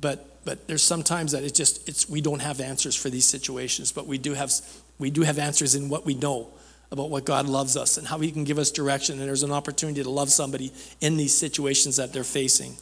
[0.00, 3.92] but but there's sometimes that it's just it's we don't have answers for these situations,
[3.92, 4.50] but we do have
[4.98, 6.48] we do have answers in what we know
[6.90, 9.18] about what God loves us and how He can give us direction.
[9.18, 12.76] And there's an opportunity to love somebody in these situations that they're facing.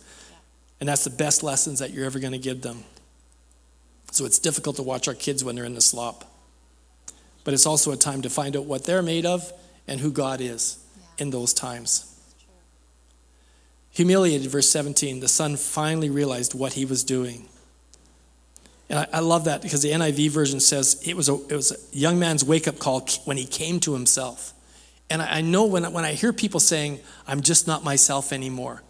[0.81, 2.85] And that's the best lessons that you're ever going to give them.
[4.13, 6.25] So it's difficult to watch our kids when they're in the slop.
[7.49, 9.55] But it's also a time to find out what they're made of
[9.87, 11.25] and who God is yeah.
[11.25, 12.15] in those times.
[13.93, 17.49] Humiliated, verse 17, the son finally realized what he was doing.
[18.91, 21.73] And I, I, love that because the NIV version says it was, a, it was
[21.73, 24.53] a young man's wake up call when he came to himself.
[25.09, 28.83] And I, I know when, when I hear people saying, I'm just not myself anymore,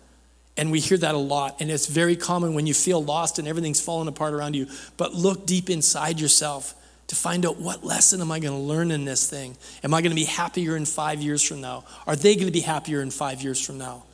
[0.57, 3.47] and we hear that a lot, and it's very common when you feel lost and
[3.47, 4.66] everything's falling apart around you.
[4.97, 6.75] But look deep inside yourself
[7.09, 9.57] to find out what lesson am I going to learn in this thing?
[9.83, 11.85] Am I going to be happier in five years from now?
[12.07, 14.05] Are they going to be happier in five years from now?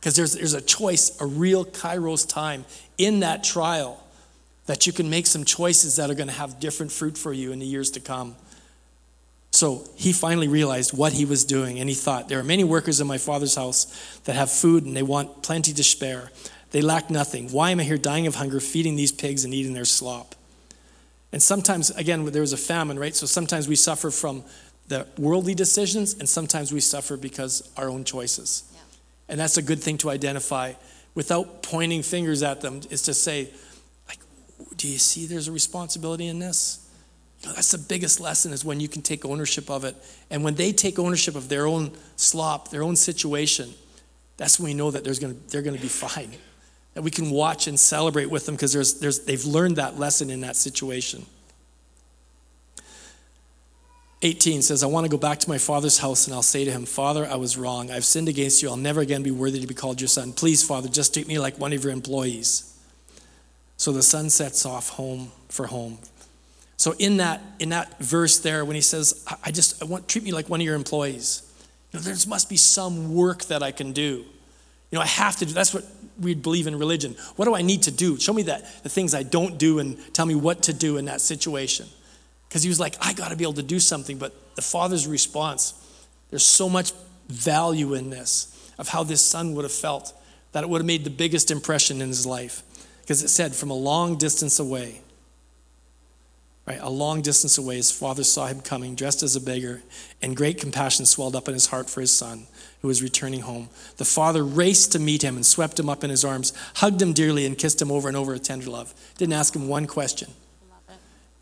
[0.00, 2.64] Because there's, there's a choice, a real kairos time
[2.96, 4.02] in that trial
[4.66, 7.52] that you can make some choices that are going to have different fruit for you
[7.52, 8.34] in the years to come.
[9.50, 13.00] So he finally realized what he was doing, and he thought, There are many workers
[13.00, 16.30] in my father's house that have food and they want plenty to spare.
[16.70, 17.48] They lack nothing.
[17.50, 20.34] Why am I here dying of hunger, feeding these pigs and eating their slop?
[21.32, 23.14] And sometimes, again, there was a famine, right?
[23.14, 24.44] So sometimes we suffer from
[24.88, 28.64] the worldly decisions, and sometimes we suffer because our own choices.
[29.28, 30.72] And that's a good thing to identify
[31.14, 33.50] without pointing fingers at them, is to say,
[34.08, 34.18] like,
[34.76, 36.88] do you see there's a responsibility in this?
[37.40, 39.96] You know, that's the biggest lesson is when you can take ownership of it.
[40.30, 43.74] And when they take ownership of their own slop, their own situation,
[44.38, 46.36] that's when we know that there's gonna, they're going to be fine.
[46.98, 50.30] That we can watch and celebrate with them because there's, there's, they've learned that lesson
[50.30, 51.24] in that situation.
[54.22, 56.72] 18 says, I want to go back to my father's house and I'll say to
[56.72, 57.92] him, Father, I was wrong.
[57.92, 58.68] I've sinned against you.
[58.68, 60.32] I'll never again be worthy to be called your son.
[60.32, 62.76] Please, Father, just treat me like one of your employees.
[63.76, 65.98] So the son sets off home for home.
[66.78, 70.24] So in that in that verse there, when he says, I just I want treat
[70.24, 71.48] me like one of your employees,
[71.92, 74.24] you know, there must be some work that I can do.
[74.90, 75.84] You know, I have to do that's what
[76.18, 77.16] we believe in religion.
[77.36, 78.18] What do I need to do?
[78.18, 81.06] Show me that the things I don't do and tell me what to do in
[81.06, 81.86] that situation.
[82.48, 84.18] Because he was like, I got to be able to do something.
[84.18, 85.74] But the father's response,
[86.30, 86.92] there's so much
[87.28, 90.12] value in this of how this son would have felt
[90.52, 92.62] that it would have made the biggest impression in his life.
[93.02, 95.00] Because it said, from a long distance away,
[96.66, 99.82] right, a long distance away, his father saw him coming, dressed as a beggar,
[100.22, 102.46] and great compassion swelled up in his heart for his son
[102.80, 103.68] who was returning home.
[103.96, 107.12] The father raced to meet him and swept him up in his arms, hugged him
[107.12, 108.94] dearly, and kissed him over and over with tender love.
[109.16, 110.30] Didn't ask him one question.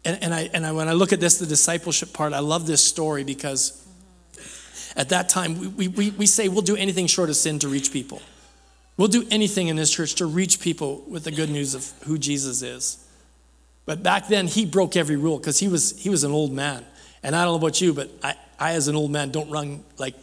[0.04, 2.66] And, and, I, and I, when I look at this, the discipleship part, I love
[2.66, 3.84] this story because
[4.96, 7.92] at that time, we, we, we say we'll do anything short of sin to reach
[7.92, 8.22] people.
[8.96, 12.16] We'll do anything in this church to reach people with the good news of who
[12.16, 13.04] Jesus is.
[13.84, 16.84] But back then, he broke every rule because he was, he was an old man.
[17.22, 19.84] And I don't know about you, but I, I, as an old man, don't run
[19.98, 20.14] like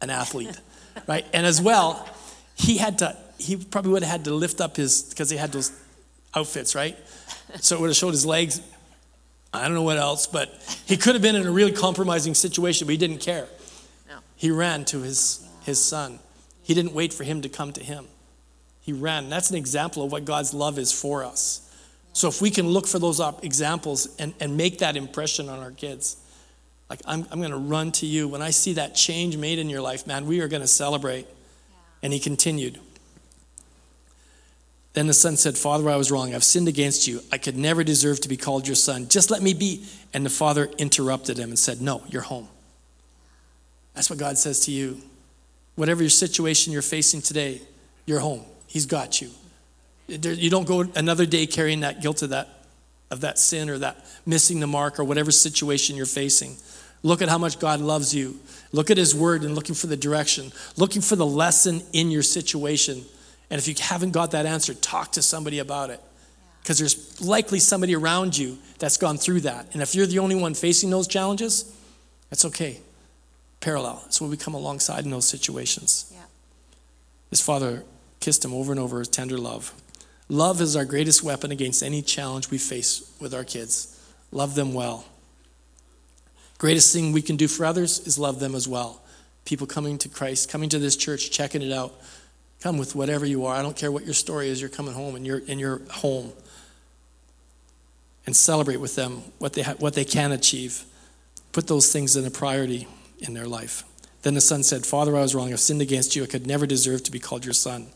[0.00, 0.58] an athlete,
[1.06, 1.26] right?
[1.32, 2.08] And as well,
[2.54, 5.52] he had to, he probably would have had to lift up his, because he had
[5.52, 5.72] those
[6.34, 6.96] outfits, right?
[7.60, 8.60] So it would have showed his legs
[9.56, 10.52] I don't know what else, but
[10.86, 13.48] he could have been in a really compromising situation, but he didn't care.
[14.08, 14.16] No.
[14.36, 16.18] He ran to his, his son.
[16.62, 18.06] He didn't wait for him to come to him.
[18.80, 19.28] He ran.
[19.28, 21.62] That's an example of what God's love is for us.
[22.12, 25.70] So if we can look for those examples and, and make that impression on our
[25.70, 26.16] kids,
[26.88, 28.28] like I'm, I'm going to run to you.
[28.28, 31.26] When I see that change made in your life, man, we are going to celebrate.
[31.26, 31.76] Yeah.
[32.04, 32.78] And he continued.
[34.96, 36.34] Then the son said, Father, I was wrong.
[36.34, 37.20] I've sinned against you.
[37.30, 39.08] I could never deserve to be called your son.
[39.08, 39.84] Just let me be.
[40.14, 42.48] And the father interrupted him and said, No, you're home.
[43.94, 45.02] That's what God says to you.
[45.74, 47.60] Whatever your situation you're facing today,
[48.06, 48.42] you're home.
[48.66, 49.30] He's got you.
[50.08, 52.55] You don't go another day carrying that guilt of that,
[53.10, 56.56] of that sin or that missing the mark or whatever situation you're facing.
[57.02, 58.38] Look at how much God loves you.
[58.72, 62.22] Look at His word and looking for the direction, looking for the lesson in your
[62.22, 63.04] situation
[63.50, 66.00] and if you haven't got that answer, talk to somebody about it.
[66.62, 69.68] Because there's likely somebody around you that's gone through that.
[69.72, 71.72] And if you're the only one facing those challenges,
[72.28, 72.80] that's okay.
[73.60, 74.04] Parallel.
[74.10, 76.10] So we come alongside in those situations.
[76.12, 76.22] Yeah.
[77.30, 77.84] His father
[78.18, 79.72] kissed him over and over with tender love.
[80.28, 83.92] Love is our greatest weapon against any challenge we face with our kids.
[84.32, 85.04] Love them well.
[86.58, 89.02] Greatest thing we can do for others is love them as well.
[89.44, 91.94] People coming to Christ, coming to this church, checking it out,
[92.60, 93.54] Come with whatever you are.
[93.54, 94.60] I don't care what your story is.
[94.60, 96.32] You're coming home and you're in your home.
[98.26, 100.84] And celebrate with them what they, ha- what they can achieve.
[101.52, 102.88] Put those things in a priority
[103.20, 103.84] in their life.
[104.22, 105.52] Then the son said, Father, I was wrong.
[105.52, 106.24] I've sinned against you.
[106.24, 107.86] I could never deserve to be called your son.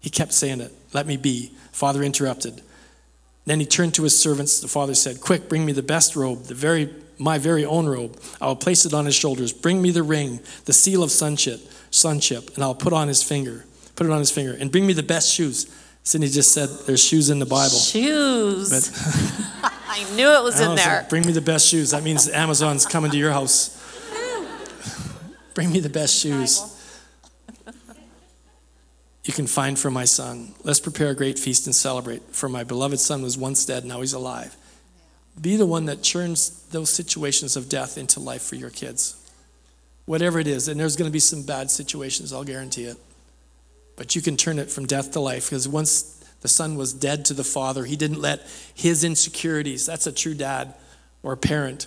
[0.00, 0.72] He kept saying it.
[0.92, 1.52] Let me be.
[1.72, 2.62] Father interrupted.
[3.44, 4.60] Then he turned to his servants.
[4.60, 8.20] The father said, Quick, bring me the best robe, the very, my very own robe.
[8.40, 9.52] I will place it on his shoulders.
[9.52, 11.60] Bring me the ring, the seal of sonship,
[11.90, 13.64] sonship, and I'll put on his finger
[14.00, 15.66] put it on his finger, and bring me the best shoes.
[16.04, 17.76] Cindy just said there's shoes in the Bible.
[17.76, 18.70] Shoes.
[18.70, 21.06] But I knew it was in there.
[21.10, 21.90] bring me the best shoes.
[21.90, 23.76] That means Amazon's coming to your house.
[25.54, 26.79] bring me the best shoes
[29.24, 30.54] you can find for my son.
[30.64, 32.22] Let's prepare a great feast and celebrate.
[32.34, 34.56] For my beloved son was once dead, now he's alive.
[35.40, 39.16] Be the one that churns those situations of death into life for your kids.
[40.06, 42.96] Whatever it is, and there's going to be some bad situations, I'll guarantee it.
[43.96, 47.26] But you can turn it from death to life because once the son was dead
[47.26, 48.40] to the father, he didn't let
[48.74, 50.74] his insecurities, that's a true dad
[51.22, 51.86] or a parent,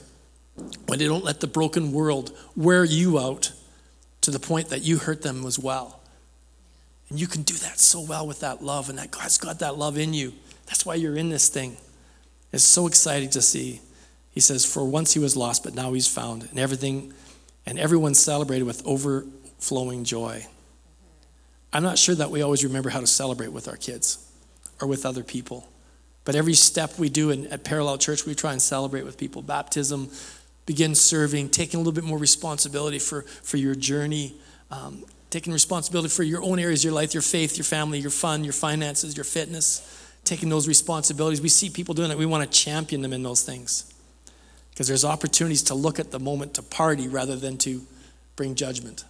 [0.85, 3.51] when they don't let the broken world wear you out
[4.21, 5.99] to the point that you hurt them as well.
[7.13, 9.77] And you can do that so well with that love, and that God's got that
[9.77, 10.33] love in you.
[10.65, 11.77] That's why you're in this thing.
[12.51, 13.81] It's so exciting to see.
[14.31, 17.13] He says, For once he was lost, but now he's found, and everything,
[17.67, 20.47] and everyone celebrated with overflowing joy.
[21.71, 24.27] I'm not sure that we always remember how to celebrate with our kids
[24.81, 25.69] or with other people.
[26.25, 29.43] But every step we do in, at Parallel Church, we try and celebrate with people.
[29.43, 30.09] Baptism,
[30.65, 34.33] begin serving, taking a little bit more responsibility for, for your journey,
[34.71, 38.11] um, taking responsibility for your own areas of your life, your faith, your family, your
[38.11, 39.81] fun, your finances, your fitness,
[40.23, 41.41] taking those responsibilities.
[41.41, 43.91] We see people doing it, we want to champion them in those things.
[44.69, 47.81] Because there's opportunities to look at the moment to party rather than to
[48.35, 49.05] bring judgment,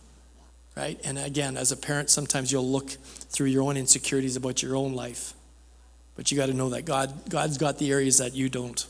[0.77, 0.97] right?
[1.03, 4.93] And again, as a parent, sometimes you'll look through your own insecurities about your own
[4.93, 5.33] life.
[6.15, 8.85] But you got to know that God, God's got the areas that you don't.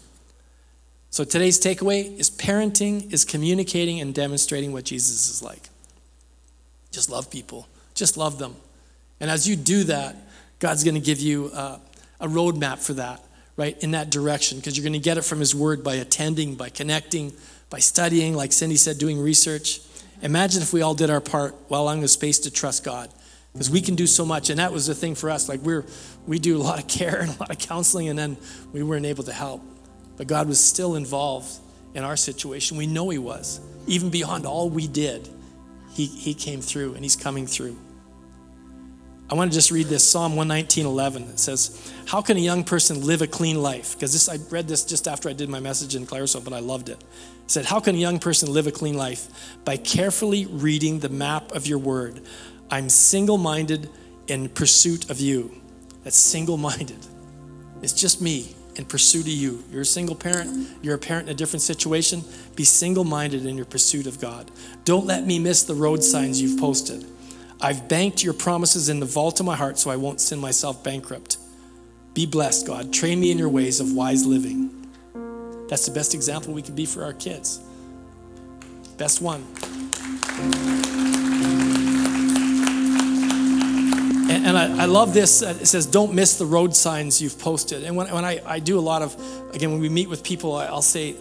[1.09, 5.69] So today's takeaway is parenting is communicating and demonstrating what Jesus is like.
[6.93, 8.55] Just love people, just love them.
[9.19, 10.15] And as you do that,
[10.59, 11.81] God's going to give you a,
[12.21, 13.21] a roadmap for that,
[13.57, 16.55] right, in that direction, because you're going to get it from His Word by attending,
[16.55, 17.33] by connecting,
[17.69, 19.81] by studying, like Cindy said, doing research.
[20.21, 23.11] Imagine if we all did our part while allowing the space to trust God
[23.51, 25.85] because we can do so much and that was the thing for us like we're
[26.25, 28.37] we do a lot of care and a lot of counseling and then
[28.71, 29.61] we weren't able to help
[30.17, 31.51] but God was still involved
[31.93, 32.77] in our situation.
[32.77, 33.59] We know He was.
[33.87, 35.27] Even beyond all we did,
[35.93, 37.77] He, he came through and He's coming through.
[39.29, 41.23] I want to just read this Psalm 119 11.
[41.23, 43.93] It says, How can a young person live a clean life?
[43.93, 46.59] Because this I read this just after I did my message in Clarisville, but I
[46.59, 47.01] loved it.
[47.01, 49.27] It said, How can a young person live a clean life?
[49.65, 52.21] By carefully reading the map of your word.
[52.69, 53.89] I'm single minded
[54.27, 55.51] in pursuit of you.
[56.03, 56.99] That's single minded.
[57.81, 59.63] It's just me in pursuit of you.
[59.71, 62.23] You're a single parent, you're a parent in a different situation.
[62.55, 64.49] Be single minded in your pursuit of God.
[64.85, 67.05] Don't let me miss the road signs you've posted.
[67.61, 70.83] I've banked your promises in the vault of my heart so I won't send myself
[70.83, 71.37] bankrupt.
[72.13, 72.93] Be blessed, God.
[72.93, 74.69] Train me in your ways of wise living.
[75.69, 77.59] That's the best example we can be for our kids.
[78.97, 79.43] Best one.
[84.33, 85.41] And, and I, I, love this.
[85.41, 87.83] It says, don't miss the road signs you've posted.
[87.83, 89.15] And when, when I, I do a lot of,
[89.53, 91.15] again, when we meet with people, I, I'll say,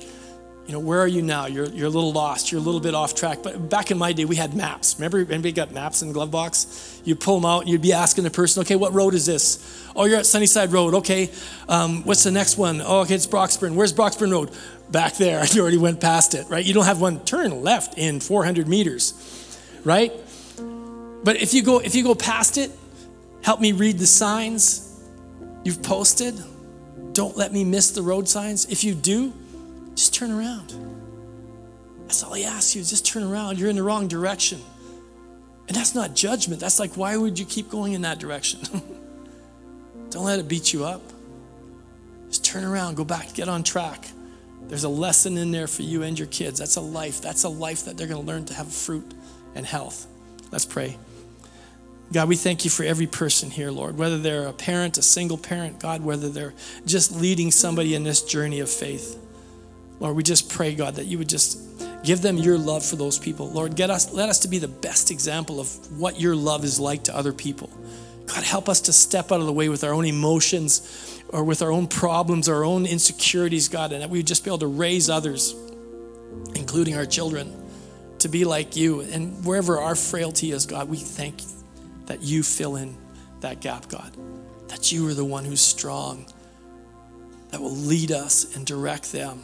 [0.67, 1.47] you know, where are you now?
[1.47, 2.53] You're, you're a little lost.
[2.53, 3.39] You're a little bit off track.
[3.43, 4.95] But back in my day, we had maps.
[4.97, 7.01] Remember, anybody got maps in the glove box?
[7.05, 9.91] You'd pull them out you'd be asking the person, okay, what road is this?
[9.95, 10.95] Oh, you're at Sunnyside Road.
[10.95, 11.31] Okay.
[11.69, 12.81] Um, what's the next one?
[12.81, 13.75] Oh, okay, it's Broxburn.
[13.75, 14.51] Where's Broxburn Road?
[14.91, 15.45] Back there.
[15.53, 16.65] You already went past it, right?
[16.65, 19.13] You don't have one turn left in 400 meters,
[19.85, 20.13] right?
[21.25, 22.71] But if you go if you go past it,
[23.43, 25.01] Help me read the signs
[25.65, 26.41] you've posted.
[27.13, 28.67] Don't let me miss the road signs.
[28.67, 29.33] If you do,
[29.95, 30.75] just turn around.
[32.07, 33.59] That's all he asks you, just turn around.
[33.59, 34.61] You're in the wrong direction.
[35.69, 36.61] And that's not judgment.
[36.61, 38.61] That's like, why would you keep going in that direction?
[40.11, 41.03] Don't let it beat you up.
[42.29, 44.09] Just turn around, go back, get on track.
[44.69, 46.59] There's a lesson in there for you and your kids.
[46.59, 47.21] That's a life.
[47.21, 49.15] That's a life that they're going to learn to have fruit
[49.55, 50.07] and health.
[50.51, 50.97] Let's pray.
[52.13, 55.39] God, we thank you for every person here, Lord, whether they're a parent, a single
[55.39, 56.53] parent, God, whether they're
[56.85, 59.19] just leading somebody in this journey of faith.
[59.99, 61.59] Lord, we just pray, God, that you would just
[62.05, 63.51] give them your love for those people.
[63.51, 66.79] Lord, get us, let us to be the best example of what your love is
[66.79, 67.71] like to other people.
[68.27, 71.63] God, help us to step out of the way with our own emotions or with
[71.63, 74.67] our own problems, our own insecurities, God, and that we would just be able to
[74.67, 75.55] raise others,
[76.57, 77.57] including our children,
[78.19, 79.01] to be like you.
[79.01, 81.52] And wherever our frailty is, God, we thank you
[82.13, 82.95] that you fill in
[83.41, 84.15] that gap, God.
[84.69, 86.27] That you are the one who's strong,
[87.49, 89.43] that will lead us and direct them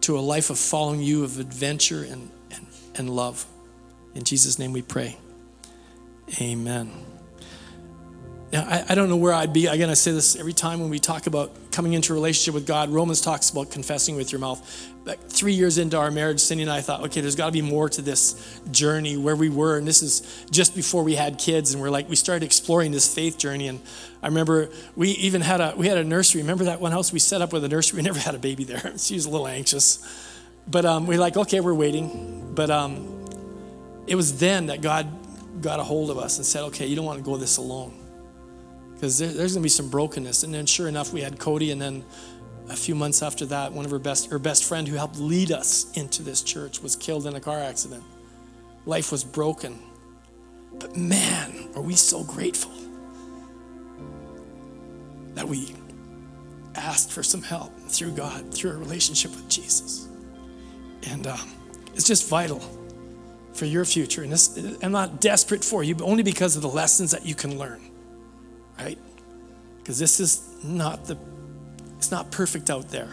[0.00, 2.66] to a life of following you, of adventure and, and,
[2.96, 3.46] and love.
[4.16, 5.16] In Jesus' name we pray.
[6.40, 6.90] Amen.
[8.52, 9.66] Now, I, I don't know where I'd be.
[9.68, 12.66] Again, I say this every time when we talk about coming into a relationship with
[12.66, 12.90] God.
[12.90, 14.60] Romans talks about confessing with your mouth.
[15.04, 17.62] Like three years into our marriage, Cindy and I thought, okay, there's got to be
[17.62, 19.78] more to this journey where we were.
[19.78, 21.72] And this is just before we had kids.
[21.72, 23.68] And we're like, we started exploring this faith journey.
[23.68, 23.78] And
[24.24, 26.40] I remember we even had a, we had a nursery.
[26.40, 27.98] Remember that one house we set up with a nursery?
[27.98, 28.94] We never had a baby there.
[28.98, 30.04] she was a little anxious.
[30.66, 32.54] But um, we're like, okay, we're waiting.
[32.56, 33.24] But um,
[34.08, 35.06] it was then that God
[35.62, 37.94] got a hold of us and said, okay, you don't want to go this alone
[38.98, 40.42] because there's going to be some brokenness.
[40.42, 42.04] And then, sure enough, we had Cody, and then
[42.68, 45.52] a few months after that, one of her best, her best friend who helped lead
[45.52, 48.02] us into this church was killed in a car accident.
[48.86, 49.78] Life was broken.
[50.78, 52.72] But man, are we so grateful
[55.34, 55.72] that we
[56.74, 60.08] asked for some help through God, through a relationship with Jesus.
[61.08, 61.48] And um,
[61.94, 62.60] it's just vital
[63.52, 64.22] for your future.
[64.22, 67.34] And this, I'm not desperate for you, but only because of the lessons that you
[67.34, 67.87] can learn
[68.78, 68.98] right?
[69.78, 71.18] Because this is not the,
[71.96, 73.10] it's not perfect out there.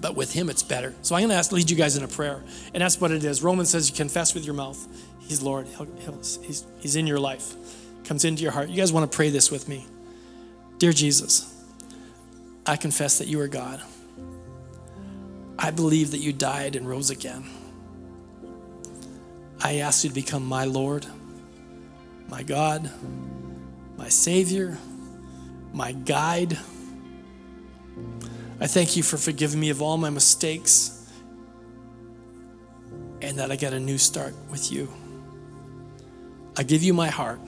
[0.00, 0.94] But with him, it's better.
[1.02, 2.42] So I'm going to ask, lead you guys in a prayer.
[2.74, 3.42] And that's what it is.
[3.42, 4.86] Romans says you confess with your mouth.
[5.20, 5.68] He's Lord.
[5.68, 7.54] He'll, he'll, he's, he's in your life.
[8.04, 8.68] Comes into your heart.
[8.68, 9.86] You guys want to pray this with me.
[10.78, 11.54] Dear Jesus,
[12.66, 13.80] I confess that you are God.
[15.56, 17.44] I believe that you died and rose again.
[19.62, 21.06] I ask you to become my Lord,
[22.28, 22.90] my God,
[24.02, 24.76] my Savior,
[25.72, 26.58] my guide.
[28.60, 31.08] I thank you for forgiving me of all my mistakes
[33.20, 34.92] and that I get a new start with you.
[36.56, 37.38] I give you my heart.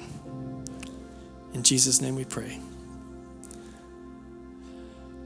[1.55, 2.61] In Jesus' name we pray.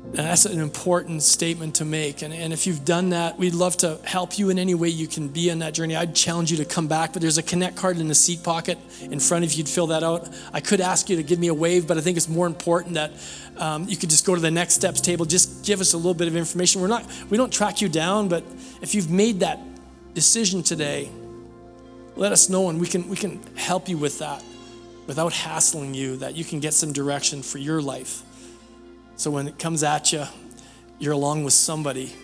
[0.08, 2.22] And that's an important statement to make.
[2.22, 5.06] And, and if you've done that, we'd love to help you in any way you
[5.06, 5.94] can be on that journey.
[5.94, 8.78] I'd challenge you to come back, but there's a connect card in the seat pocket
[9.02, 9.58] in front of you.
[9.58, 10.26] You'd fill that out.
[10.50, 12.94] I could ask you to give me a wave, but I think it's more important
[12.94, 13.12] that
[13.58, 15.26] um, you could just go to the next steps table.
[15.26, 16.80] Just give us a little bit of information.
[16.80, 18.44] We're not, we don't track you down, but
[18.80, 19.60] if you've made that
[20.14, 21.10] decision today,
[22.16, 24.42] let us know and we can, we can help you with that
[25.06, 28.22] without hassling you, that you can get some direction for your life.
[29.18, 30.24] So when it comes at you,
[31.00, 32.14] you're along with somebody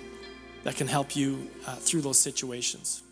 [0.63, 3.03] that can help you uh, through those situations.